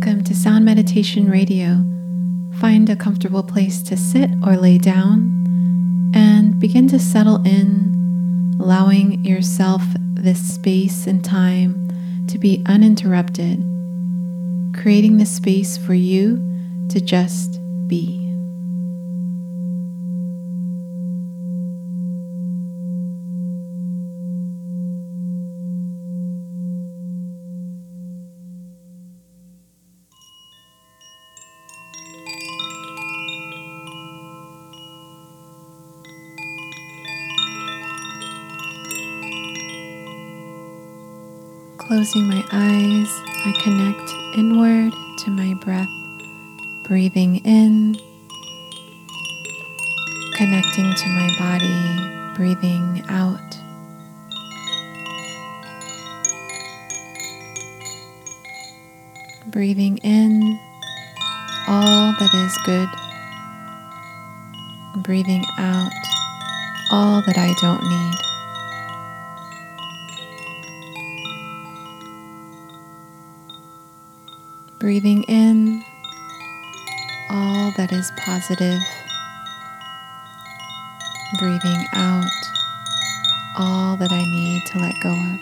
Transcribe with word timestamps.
Welcome 0.00 0.22
to 0.24 0.34
Sound 0.36 0.64
Meditation 0.64 1.28
Radio. 1.28 1.84
Find 2.60 2.88
a 2.88 2.94
comfortable 2.94 3.42
place 3.42 3.82
to 3.82 3.96
sit 3.96 4.30
or 4.46 4.56
lay 4.56 4.78
down 4.78 6.12
and 6.14 6.56
begin 6.60 6.86
to 6.90 7.00
settle 7.00 7.42
in, 7.44 8.56
allowing 8.60 9.24
yourself 9.24 9.82
this 10.14 10.54
space 10.54 11.08
and 11.08 11.24
time 11.24 11.88
to 12.28 12.38
be 12.38 12.62
uninterrupted, 12.64 13.58
creating 14.72 15.16
the 15.16 15.26
space 15.26 15.76
for 15.76 15.94
you 15.94 16.36
to 16.90 17.00
just 17.00 17.58
be. 17.88 18.17
Closing 41.88 42.28
my 42.28 42.44
eyes, 42.52 43.08
I 43.46 43.52
connect 43.62 44.12
inward 44.36 44.92
to 45.20 45.30
my 45.30 45.54
breath, 45.54 45.88
breathing 46.84 47.36
in, 47.46 47.96
connecting 50.34 50.92
to 50.94 51.08
my 51.08 51.30
body, 51.38 52.36
breathing 52.36 53.02
out. 53.08 53.40
Breathing 59.46 59.96
in 60.04 60.60
all 61.68 62.12
that 62.20 62.34
is 62.34 62.58
good, 62.66 62.90
breathing 65.04 65.42
out 65.56 65.90
all 66.92 67.22
that 67.22 67.38
I 67.38 67.54
don't 67.62 67.82
need. 67.82 68.27
Breathing 74.78 75.24
in 75.24 75.84
all 77.30 77.72
that 77.76 77.92
is 77.92 78.12
positive, 78.16 78.80
breathing 81.38 81.84
out 81.94 82.30
all 83.56 83.96
that 83.96 84.12
I 84.12 84.22
need 84.22 84.62
to 84.66 84.78
let 84.78 84.94
go 85.02 85.10
of. 85.10 85.40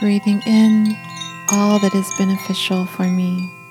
Breathing 0.00 0.40
in 0.46 0.96
all 1.50 1.78
that 1.78 1.94
is 1.94 2.10
beneficial 2.18 2.86
for 2.86 3.04
me. 3.04 3.61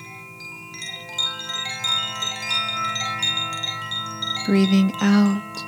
Breathing 4.52 4.92
out 5.00 5.64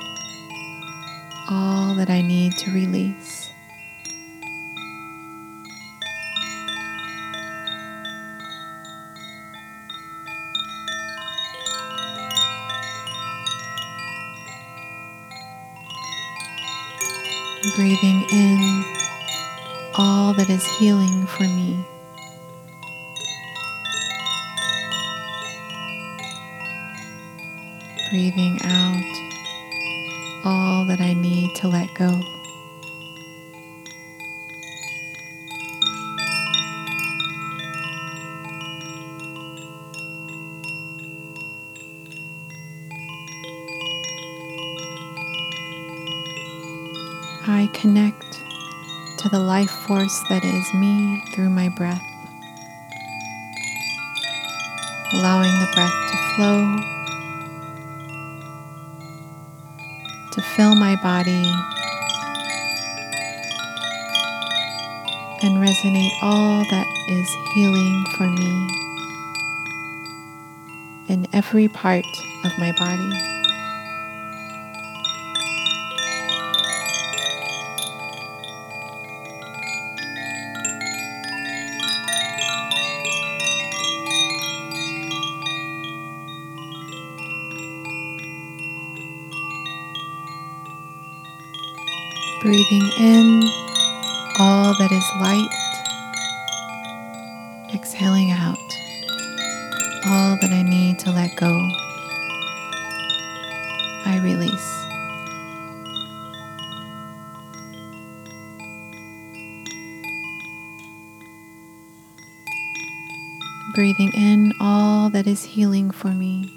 all 1.49 1.95
that 1.95 2.07
I 2.07 2.21
need 2.21 2.51
to 2.59 2.69
release. 2.69 3.49
Breathing 17.75 18.23
in 18.31 18.85
all 19.95 20.35
that 20.35 20.47
is 20.47 20.63
healing 20.77 21.25
for 21.25 21.41
me. 21.41 21.83
Breathing 28.09 28.59
out 28.63 29.25
all 30.45 30.85
that 30.85 31.01
I 31.01 31.13
need 31.13 31.55
to 31.55 31.67
let 31.67 31.93
go. 31.95 32.21
I 47.47 47.69
connect 47.73 48.43
to 49.17 49.29
the 49.29 49.39
life 49.39 49.71
force 49.71 50.19
that 50.29 50.43
is 50.45 50.73
me 50.75 51.23
through 51.33 51.49
my 51.49 51.69
breath, 51.69 52.03
allowing 55.13 55.59
the 55.59 55.71
breath 55.73 56.11
to 56.11 56.35
flow 56.35 56.94
fill 60.55 60.73
my 60.75 60.95
body 61.03 61.51
and 65.43 65.57
resonate 65.57 66.11
all 66.21 66.63
that 66.71 66.87
is 67.09 67.29
healing 67.53 68.05
for 68.15 68.25
me 68.27 68.69
in 71.09 71.27
every 71.33 71.67
part 71.67 72.05
of 72.45 72.57
my 72.57 72.71
body. 72.79 73.44
Breathing 92.45 92.87
in 92.99 93.41
all 94.37 94.71
that 94.77 94.91
is 94.91 95.03
light, 95.19 95.49
exhaling 97.73 98.29
out 98.29 98.59
all 100.05 100.37
that 100.39 100.51
I 100.51 100.61
need 100.61 100.99
to 100.99 101.09
let 101.09 101.35
go. 101.37 101.67
I 104.05 104.19
release. 104.23 104.85
Breathing 113.73 114.11
in 114.13 114.53
all 114.59 115.09
that 115.09 115.25
is 115.25 115.43
healing 115.43 115.89
for 115.89 116.09
me. 116.09 116.53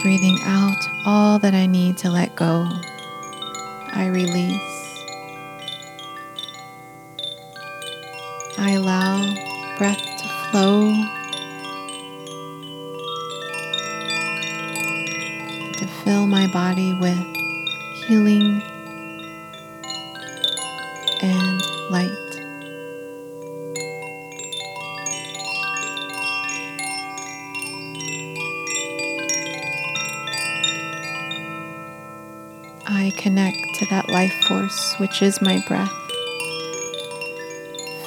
Breathing 0.00 0.38
out 0.44 0.88
all 1.04 1.38
that 1.40 1.52
I 1.52 1.66
need 1.66 1.98
to 1.98 2.08
let 2.10 2.34
go. 2.34 2.66
I 3.92 4.06
release. 4.06 5.04
I 8.58 8.72
allow 8.72 9.18
breath 9.78 9.98
to 9.98 10.28
flow, 10.50 10.92
to 15.78 15.86
fill 16.04 16.26
my 16.26 16.46
body 16.52 16.94
with 16.94 17.18
healing 18.06 18.62
connect 33.20 33.58
to 33.74 33.84
that 33.86 34.08
life 34.08 34.32
force, 34.44 34.94
which 34.94 35.20
is 35.20 35.42
my 35.42 35.62
breath, 35.68 35.92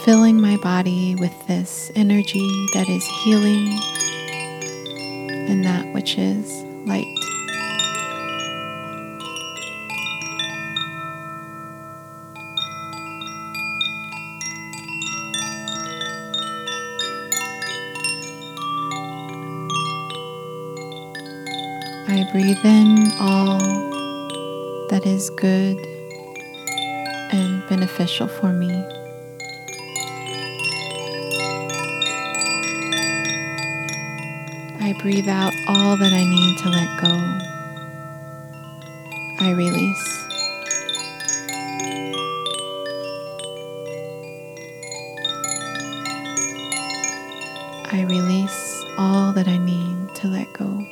filling 0.03 0.41
my 0.41 0.57
body 0.57 1.13
with 1.15 1.33
this 1.45 1.91
energy 1.95 2.67
that 2.73 2.89
is 2.89 3.05
healing 3.23 3.79
and 5.29 5.63
that 5.63 5.85
which 5.93 6.17
is 6.17 6.63
light. 6.87 7.05
I 22.07 22.27
breathe 22.31 22.65
in 22.65 23.11
all 23.19 23.92
that 24.89 25.05
is 25.05 25.29
good 25.31 25.77
and 27.31 27.67
beneficial 27.67 28.27
for 28.27 28.51
me. 28.53 28.71
I 34.79 34.93
breathe 35.01 35.29
out 35.29 35.53
all 35.67 35.97
that 35.97 36.13
I 36.13 36.23
need 36.23 36.57
to 36.59 36.69
let 36.69 37.01
go. 37.01 37.13
I 39.39 39.51
release. 39.51 40.23
I 47.91 48.05
release 48.09 48.83
all 48.97 49.33
that 49.33 49.47
I 49.47 49.57
need 49.57 50.15
to 50.15 50.27
let 50.27 50.51
go. 50.53 50.85